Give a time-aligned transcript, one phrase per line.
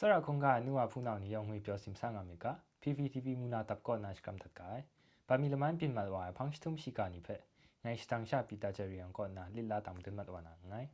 [0.00, 4.82] Sarakunga nuwa phunau ni yonghui pyo simsanga mika PVTV muna tapko nashkam tatkai
[5.28, 7.36] pamilaman pin malwa phangstum shika ni phe
[7.84, 10.86] ngai stang sha pita chari ang ko na lilla tam dun matwa na ngai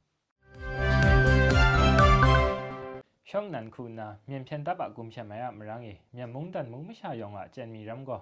[3.23, 6.32] Shong nan khu na myen phen ta ba gum sha ma ya mrang ye myen
[6.32, 8.18] mong dan mong ma sha yong a chen mi ram go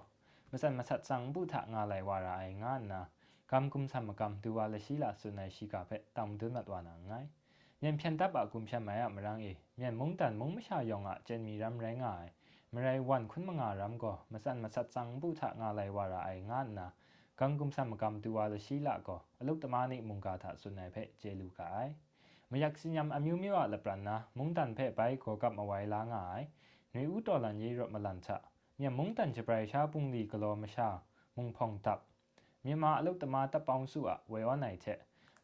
[0.53, 3.07] masan masat sang bu tha nga lai wa ra ai nga na
[3.47, 6.93] kam kum sam kam duwa la shi la sunai shika phe tam dun matwa na
[7.09, 7.27] ngai
[7.84, 16.88] ยนเพียนตับอะกุมเชมายะมรังเอเมียนมุงดันมุงไม่ชายองอะเจนมีรำก็มาสันมาสัดสังบุทะงาไหลวาราไองานนะกำกุมสัมมกำตัวละชีละสุนัยชีกาเพตามดุนมัดวานาไงเมียนเพียนตับอะกุมเชมายะมรังเอเมียนมุงดันมุงไม่ชายองอะเจนมีรำแรงง่ายมไรวันคุณมงารำก็มาสันมาสัดสังบุทะงาไหลวาราไองานนะ
[17.40, 21.88] กังกุมสัมมกำตัวละชีละก็อลุกตมานิมุงกาทะสุนัยเพเจลูกาย
[22.52, 26.46] မယက်စညမ်အမျိုးမျိုးလပရနာမုန်တန်ဖဲပိုင်ကိုကပ်မဝိုင်လာငိုင်
[26.94, 28.30] နွေဦးတော်လန်ရေးရမလန်ချ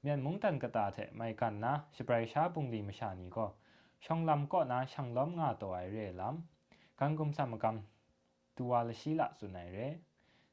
[0.03, 3.49] မြမုန်တန်ချပရိုင်ရှာပုန်လီကလောမရှာမုန်ဖောင်တပ်မြန်မာအလုတ်တမတပ်ပေါင်းစုအဝေဝနိုင်ချက်မြန်မုန်တန်ကတာတဲ့မိုင်ကန်နာချပရိုင်ရှာပုန်လီမရှာနီကို
[4.05, 7.77] ช่องลำก็นาช่างล้อมงาตัวไอเร่ลำกังกุมสามกรรม
[8.58, 9.88] ตัวละชีละสุนัยเร่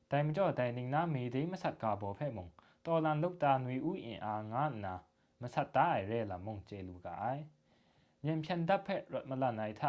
[0.08, 2.48] แต่มจ่อแต่นิงนามีดีมาสัตกาโบเพ่มง
[2.86, 4.94] ตอลันลูกตาหนุยอุ้ยอางานนา
[5.41, 7.42] မဆတ်တာရဲလာမုံကျေလူကအိုင်
[8.24, 9.82] ညံဖြန်တပ်ဖက်ရတ်မလာနိုင်ထ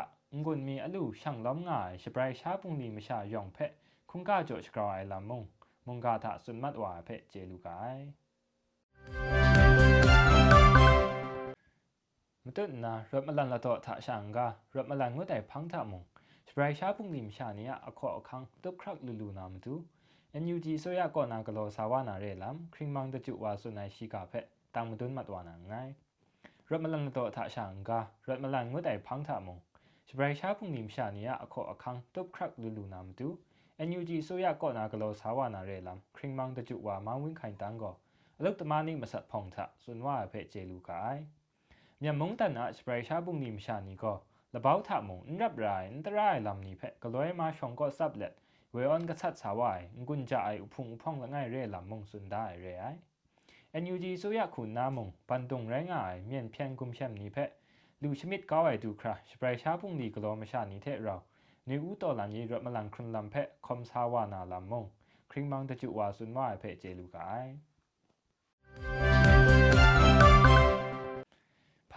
[0.43, 3.71] ငွန်မီအလူရှန်လောင်းငါရှပရိုင်ရှာပုန်လီမရှာယောင်ဖက်
[4.09, 5.41] ခုန်ကကြောချကရိုင်လာမုံ
[5.85, 9.36] မုံကထဆွန်မတ်ဝါဖက်ကျေလူကအိုင်
[12.50, 14.38] မတုနာရပ်မလန်လတော့ထာရှန်က
[14.75, 16.03] ရပ်မလန်ငွတ်တိုင်ဖန်းထမုံ
[16.48, 19.75] စပရိုက်ရှာပုန်လိမရှာနေရအခေါ်အခန်းတုခရက်လူလူနာမသူ
[20.42, 25.92] NUG ဆိုရကောနာကလောစာဝနာရဲလမ်ခရင်မောင်တကျဝါဆုနိုင်ရှိကဖက်တာမတွန်းမတော်နာငိုင်း
[26.69, 27.91] ရပ်မလန်တော့ထာရှန်က
[28.28, 29.56] ရပ်မလန်ငွတ်တိုင်ဖန်းထမုံ
[30.09, 33.28] စပရိုက်ရှာပုန်လိမရှာနေရအခေါ်အခန်းတုခရက်လူလူနာမသူ
[33.88, 37.94] NUG ဆိုရကောနာကလောစာဝနာရဲလမ်ခရင်မောင်တကျဝါမန်ဝင်းခိုင်တန်ကော
[38.38, 41.20] အလုတ်တမနိမဆက်ဖုံထစွန်ဝါဖက်ကျေလူကိုင်
[42.03, 44.16] မြမုံတနာစပရိုင်ရှာပုန်နိမရှာနီကို
[44.54, 48.34] လဘောက်ထမုံရပ်ရိုင်းတရိုင်လမ်နီဖဲကလွဲမာရှောင်ကိုဆပ်လက်
[48.75, 52.98] ဝေအွန်ကဆတ်ဆာဝိုင်ငွန်းကြအိုင်ဥဖုံဖုံလငိုင်ရဲလမ်မုံစွန်ဒိုင်ရဲအိုင်
[53.82, 57.50] NUG ဆိုရခုနာမုံပန်တုံရိုင်းငိုင်မြန်ဖြန်ကုမ်ရှမ်နီဖက်
[58.03, 60.78] လူချမစ်ကောဝဲဒူခရာစပရိုင်ရှာပုန်ဒီကလောမရှာနီ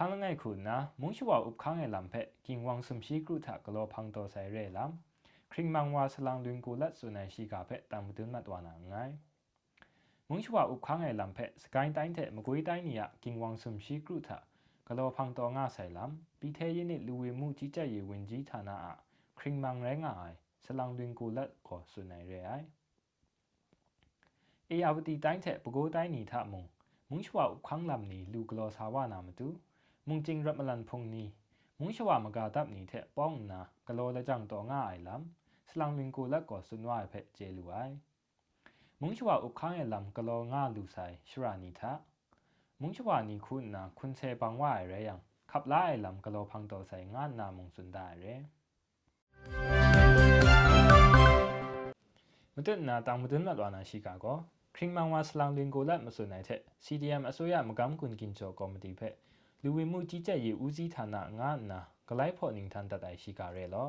[0.02, 4.90] တဲ့ရောနေဦးတော်လန်ကြီးရမလန်ခရင်လမ်ဖက်ခွန်ဆာဝနာလမ်မုံခရင်မောင်တကျဝါဆွန်ဝါဖက်ကျေလူကိုင်ဖန်ငိုင်ခုနာမုံရှဝဥပခန်းငယ်လမ်ဖက်ကင်ဝမ်ဆုံရှိကရုထကလောဖန်တော်ဆိုင်ရဲလမ်
[5.52, 9.14] ခရင်မောင်ဝါဆလန်လွင်ကိုလက်ဆွန်နိုင်ရှိကဖက်တမ်မတွန်းမတ်ဝနာငိုင်
[10.28, 14.30] မုံချွာဥခန်းငယ်လမ်ဖက်စကိုင်းတိုင်းတဲ့မကွေးတိုင်းနီယကင်ဝမ်ဆုံရှိကရုထ
[14.88, 18.88] ကလောဖန်တော်ငါဆိုင်လမ်ပီထဲရင်းနစ်လူဝေမှုကြီးကြပ်ရေးဝင်ကြီးဌာနအ
[19.38, 22.66] ခရင်မန်ရဲငါအိုင်ဆလောင်တွင်ကိုလက်ကိုဆွနိုင်ရဲအိုင်
[24.70, 26.62] အေယာဝတီတိုင်းတဲ့ပကိုးတိုင်းနီထမုံ
[27.10, 29.48] မုံချွာဥခန်းလမ်နီလူကလောစာဝနာမတူ
[30.07, 31.23] မုံကျင်းရမလန်ဖုန်နီ
[31.79, 35.21] မုံချွာမကာတပ်နီတဲ့ပေါင်းနာကလောလကြံတော်ငါအိုင်လမ်
[35.69, 37.95] ဆလောင်တွင်ကိုလက်ကိုဆွနဝဖက်ကျေလူအိုင်
[39.01, 41.91] မုံချွာဥခိုင်းလမ်ကလောငါလူဆိုင်ရှရာနီသာ
[42.81, 45.13] မုံချွာနီခုနာခွန်ဆေပန်ဝါရဲယံ
[45.51, 48.25] ขับไล่ลำกะโลพังโตใส่งานนามงสุนได้เร
[52.55, 54.37] မတွနာတောင်မတွနတ်ဝါနာရှိကကော
[54.75, 59.15] ခရင်မန်ဝါစလောင်လင်ကိုလက်မစွန်နိုင်တဲ့ CDM အစိုးရမကမ်ကွန်ကင်ချောကော်မတီဖက်
[59.64, 63.88] လူဝင်မှုကြီးကြပ်ရေးဦးစီးဌာနငါနာဂလိုက်ဖော်နင်းထန်တတိုင်ရှိကြရဲလော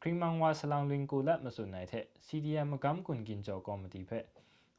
[0.00, 4.26] ခရီမန်ဝါဆလောင်လင်ကိုလက်မစွန်နိုင်တဲ့ CDM မကမ်ကွန်ကင်ကျော်ကော်မတီဖက်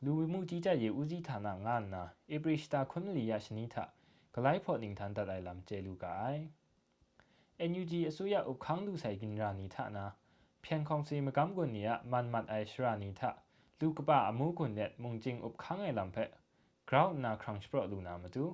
[0.03, 2.03] လူဝင်မှုကြီးကြပ်ရေးဦးစီးဌာနငါနာ
[2.33, 3.75] ဧပြီစတာခွန်လီယာရှနီထ
[4.33, 6.41] ဂလိုက်ဖော်နင်းထန်တတိုင်လမ်ကျဲလူကိုင်
[7.69, 10.05] NUG အစိုးရဥခန်းလူဆိုင်ကင်ရာနီထနာ
[10.63, 13.21] ဖျန်ခေါင်စီမကမ်ကွန်နီယမန်မတ်အိုင်ရှရာနီထ
[13.79, 16.29] လူကပအမှုကွန်နဲ့မုန်ကျင်းဥခန်းငိုင်လမ်ဖက်
[16.89, 18.45] ground na crunch pro luna matu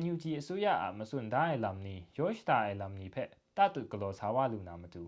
[0.00, 5.02] NUG အစိုးရအားမစွန်ဒါအလမ်နီယောရှတာအလမ်နီဖက်တတုကလောဆာဝလူနာမတူ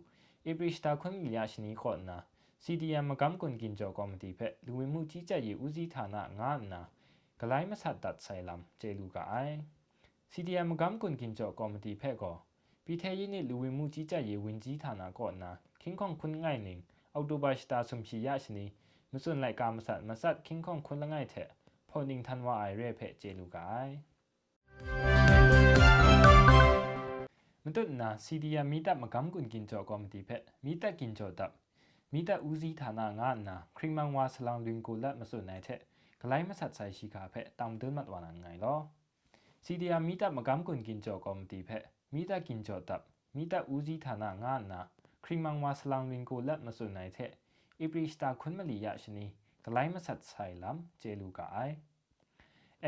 [0.48, 2.18] ဧပရစ်တာခွန်မီလျာရှနီခေါ်နာ
[2.64, 6.82] CDM မကမ်ကွန်ကင်ဂျောကော်မတီဖက်လူဝင်မှုကြီးကြပ်ရေးဦးစီးဌာနငါနာ
[7.40, 9.56] ဂလိုင်းမဆတ်တတ်ဆိုင်လမ်ကျေလူကအိုင်
[10.32, 12.36] CDM ကမ်ကွန်ကင်ဂျောကော်မတီဖက်ကော
[12.84, 15.50] ပြည်ထရေးနှင့်လူဝင်မှုကြီးကြပ်ရေးဝန်ကြီးဌာနကောနာ
[15.80, 16.82] ခင်းခေါန်ခွန်ငိုင်နင်း
[17.14, 18.64] အော်တိုဘတ်စတာဆုံဖြီရရှနီ
[19.12, 21.48] မစွန်လိုက်ကာမဆတ်မဆတ်ခင်းခေါန်ခွန်လငိုင်တဲ့
[21.90, 23.96] ဖော်နင်းထန်ဝါအိုင်ရဲဖက်ကျေလူကအိုင်
[27.64, 31.52] မတုနာ CDM မိတပ်မကမ်ကွန်ကင်ကျော်ကော်မတီဖက်မိတပ်ကင်ကျော်တပ်
[32.12, 35.80] မိတပ်ဦးစီးဌာနငါနာခရီမန်ဝါဆလောင်လွင်ကိုလက်မစွနိုင်တဲ့
[36.20, 38.78] ဂလိုင်းမဆတ်ဆိုင်ရှိကဖက်တောင်တွန်းမတ်ဝါနာငိုင်လော
[39.64, 41.84] CDM မိတပ်မကမ်ကွန်ကင်ကျော်ကော်မတီဖက်
[42.14, 43.02] မိတပ်ကင်ကျော်တပ်
[43.36, 44.80] မိတပ်ဦးစီးဌာနငါနာ
[45.24, 47.30] ခရီမန်ဝါဆလောင်လွင်ကိုလက်မစွနိုင်တဲ့
[47.84, 48.86] ဧပြီစတာခွန်မလီယ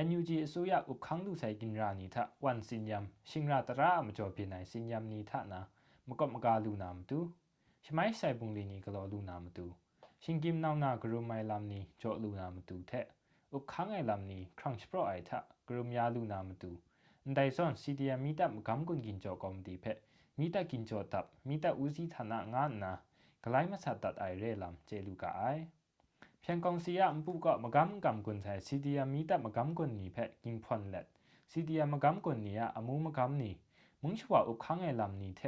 [0.07, 5.61] NUG အစိုးရဥခန်းလူဆိုင်ကင်ရာနီထဝန်စင်ယမ်ရှင်ရာတရာမကျော်ပြနိုင်စင်ယမ်နီထနာ
[6.09, 7.19] မမကော့မကာလူနာမတူ
[7.85, 9.65] ရှမိုင်းဆိုင်ပုံလီနီကလောလူနာမတူ
[10.23, 13.05] ရှင်กิมနောင်နာဂရုမိုင်လမ်နီကြောလူနာမတူတဲ့
[13.57, 15.31] ဥခန်းငယ်လမ်နီခရန့်စပရအိုက်ထ
[15.67, 16.71] ဂရုမြာလူနာမတူ
[17.29, 19.99] န်ဒိုင်ဆွန်စီဒီယမီတပ်မကမ်ကွန်ကင်ကြောကောမတီဖက်
[20.39, 22.93] မီတပ်ကင်ကြောတပ်မီတပ်ဦးစီးဌာနငါနာ
[23.45, 25.63] ဂလိုင်းမဆတ်တတ်အိုင်ရဲလမ်ကျေလူကအိုင်
[26.48, 31.06] เพียงกองเสียมปุก็มกำกำกุนใส่ซีดียมีแต่มกำกุนนี่เพะกินพอนเล็ด
[31.52, 33.54] ซีดียมกำกุนนี่อะอมูมกำนี่
[34.02, 35.42] มุงชัวอุคังไอลำนี่เท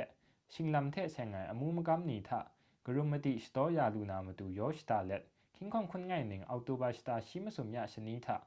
[0.54, 2.40] ชิงลำเทเซงไงอมูมกำนี่ทะ
[2.86, 5.24] กรุมติสตอยาลูนามาดูยอชตาเล็ด
[5.56, 8.38] คิงคองคนง่ายหนึ่งเอาตัวบาสตาชิมสุมยาชนิทะ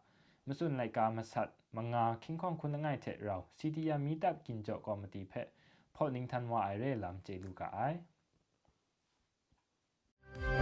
[0.46, 5.48] มสุนไลกามาสัตมังงาคิงคองคนง่ายเทเราซีดียมีแต่กินจอกอมติเพะ
[5.94, 6.16] พอน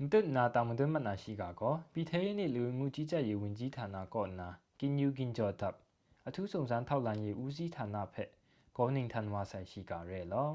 [0.00, 4.48] မတုနာတာမတုမနာရှိကကောပီသေးနေလူမှုကြီးကြပ်ရေးဝန်ကြီးဌာနကောနာ
[4.78, 5.74] ကင်းယူကင်းကြောတပ်
[6.26, 8.30] အထူးစုံစမ်းထောက်လန်ရေးဦးစီးဌာနဖက်
[8.76, 10.50] ကောနင်းထန်ဝါဆိုင်ရှိကရဲလော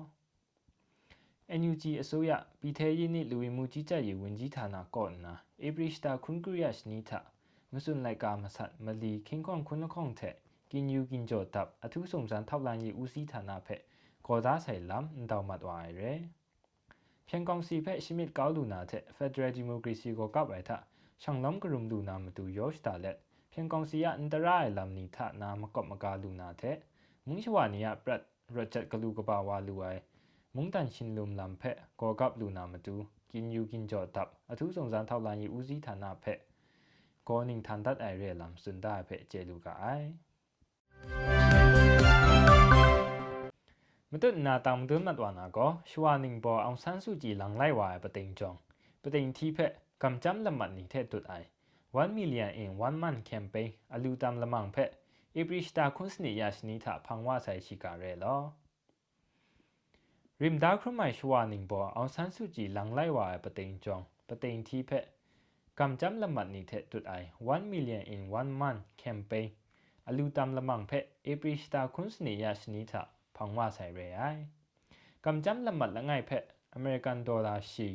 [1.60, 5.34] NUG အစိုးရပီသေးရေးနေလူမှုကြီးကြပ်ရေးဝန်ကြီးဌာနကောနာ
[5.66, 7.20] ဧပြီစတာခွန်ကရီယရှနီတာ
[7.74, 10.36] မစွန်လိုက်ကာမဆတ်မလီခင်းခွန်ခွန်းခွန်တဲ့
[10.72, 13.82] ကင်းယူကင်းကြောတပ်အထူးစုံစမ်းထောက်လန်ရေးဦးစီးဌာနဖက်
[14.28, 16.12] ကောသားဆိုင်လမ်တောင်မတ်ဝါရဲ
[17.32, 20.72] ဖြန်ကောင်စီဖက်ရှမစ်ကောက်လူနာထက် Federal Democracy ကိုကောက်ရိုက်ထ
[21.22, 23.18] ရှောင်းလမ်ကရုံလူနာမတူယော့ရှ်တာလက်
[23.52, 26.78] ဖြန်ကောင်စီရအန်တရာလမ်နီထနာမကော့မကာလူနာထက်
[27.28, 28.22] မင်းချဝနီယပရက်
[28.56, 30.02] ရချက်ကလူကပါဝါလူဝိုင်
[30.56, 32.96] မုန်တန်ရှင်လုံလမ်ဖက်ကောကပ်လူနာမတူ
[33.32, 36.40] ကင်ယူကင်ကြော့တပ်အထူးစုံစမ်းထောက်လှမ်းရေးဦးစီးဌာနဖက်
[37.30, 41.69] ကောနင်းထန်ဒတ်အိုင်ရဲလမ်စွန်ဒါဖက်ကျေလူကအိုင်
[44.14, 48.60] မတုနာတောင်တွန်းမတ်ဝနာကိုရှွာနင်းပေါ်အောင်ဆန်းစုကြည်လန်လိုက်ဝါပတိန်ကြောင့်
[49.04, 49.72] ပတိန်တီဖက်
[50.04, 51.48] ကမ်ချမ်လမတ်နီတဲ့တုတ်အိုင်
[51.98, 54.90] 1 million in 1 month campaign အလူတမ်လမန်ဖက်
[55.40, 58.40] ဧပြီစတာခွန်းစနီယာစနီသာဖန်ဝါဆိုင်ရှိကြရဲလော
[60.42, 65.06] ရင်ဒါခရမိုင်ရှွာနင်းပေါ်အောင်ဆန်းစုကြည်လန်လိုက်ဝါပတိန်ကြောင့်ပတိန်တီဖက်
[65.80, 69.48] ကမ်ချမ်လမတ်နီတဲ့တုတ်အိုင်1 million in 1 month campaign
[70.08, 73.04] အလူတမ်လမန်ဖက်ဧပြီစတာခွန်းစနီယာစနီသာ
[73.39, 74.23] พังว่าใส่เรไอ
[75.25, 76.45] กำจำละมัดละไงเพะ
[76.75, 77.89] อเมริกันดอลลาร์ชี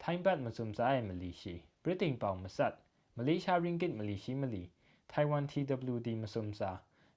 [0.00, 2.72] ไทยบัตมาซุมซายมาลีชีบริติงเป่ามาสัต
[3.16, 4.62] มาลีชาริงกิตมาลีชีมาลี
[5.08, 6.70] ไต้หวันทีดับลูดีมาซุมซา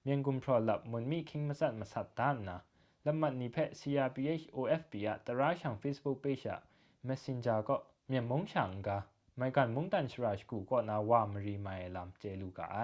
[0.03, 2.57] เมียงกุมพรอลับมนมีคิงมาสัตมาสัตตานนะ
[3.05, 6.59] ละมัดนี้เพะ CRPH OFP อะตราช่าง Facebook page อะ
[7.07, 7.75] Messenger ก็
[8.07, 8.97] เมียมงช่างกา
[9.37, 12.77] ไม่กันมงตันชราชกูก็นาว่ามารีไม่ลำเจลูกาไอ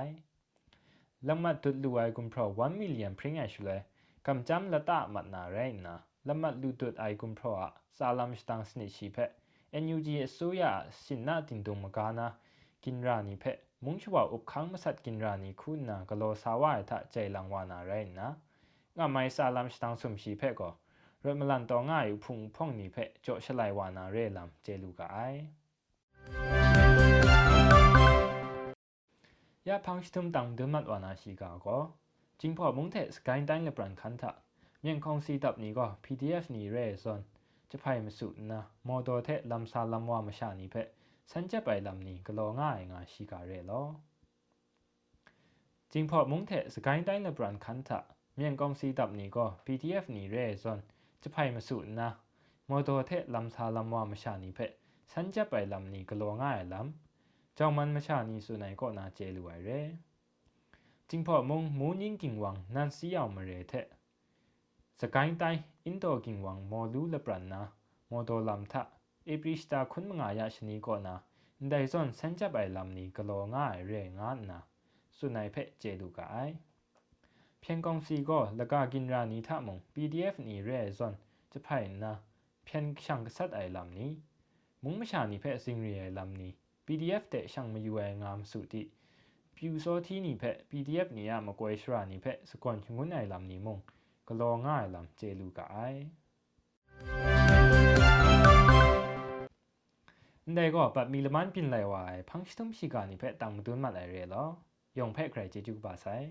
[1.27, 3.61] ละมัดตุดลูไอกุมพรอ1 million พริ้งไอชุ
[4.23, 5.57] เลยกำจำละตะมัดนาไร
[5.87, 5.95] นะ
[6.27, 9.31] ละมัดลูตุดไอกุมพรอะซาลัมสตังสนิชีเพะ
[9.83, 10.63] NUG အစိုးရ
[11.05, 12.27] สินนาตินตุมกานา
[12.83, 18.29] กินรานีเพะมุงชวาอุบคังมาสัตกินรานีคุณนากะโลสาวายทะใจลังวานาไรนะ
[18.97, 20.69] งาไม่ซาลัมสตังสุมชีเพะก็
[21.23, 25.17] รถมลันตอง่ายพุงพ่องนีเพะโจฉลายวานาเรลัมเจลูกาไอ
[29.67, 31.77] ยาพังชิตุมตังดุมัดวานาชีกาก็
[32.38, 34.34] 징퍼 몽테 스카인 다인 레프란 칸타
[34.82, 37.22] 면 콩시 답 니거 PDF 니 레선
[37.70, 40.90] 제파이 무수나 모더테 람사 람와 마샤니 페
[41.30, 44.02] 산제 바이 람니 글로가 잉아 시가레로
[45.94, 50.82] 징퍼 몽테 스카인 다인 레프란 칸타 면 콩시 답 니거 PDF 니 레선
[51.22, 52.18] 제파이 무수나
[52.66, 54.74] 모더테 람사 람와 마샤니 페
[55.06, 56.98] 산제 바이 람니 글로가 람
[57.56, 59.88] ကြောင်မန်မချာနီဆိုနိုင်ကောနာကျဲလူဝိုင်ရယ်
[61.03, 63.73] ง่ายลำเจ้ามันมาชานี้สุนัยก็นาเจลวยเรจิงพอมงมูนิงกิงวังนันซียาวมาเรเท
[64.99, 65.43] สกายไต
[65.85, 67.61] อินโดกิงวังมอลูเลปรันนา
[68.07, 68.81] โมโดลัมทะ
[69.25, 71.15] เอปริสตาคุณมงายาชนีก่อนา
[71.69, 74.59] ไดซอนเซนจับไอลัมนี้กโลง่ายเรงานนา
[75.17, 76.49] สุนัยเพเจดูกาย
[77.61, 81.13] เพียงกองซีก็ละกากินรานีทะมง PDF นี่เรซอน
[81.51, 82.13] จะไพ่นา
[82.65, 84.11] เพียงช่างกษัตไอลัมนี้
[84.83, 86.51] มุงไม่ชานีเพสิงเรียลัมนี้
[86.85, 88.83] PDF เตช่างมาอยู่ไองามสุดิ
[89.56, 93.76] ပြူစောတီနီဖက် PDF နေရမကွဲရှရာနီဖက်စကွန်ငွန်းနိုင်လမ်နီမုံ
[94.28, 96.00] ကလောငါလမ်ကျေလူကအိုင်
[100.56, 104.48] နေကောပတ်မီလမန်ပင်လေဝိုင်ဖန်စတုံရှိကနိဖက်တမ်ဒွန်းမလဲရဲလော
[104.98, 106.28] ယုံဖက်ခရကျေကျူပါဆိုင်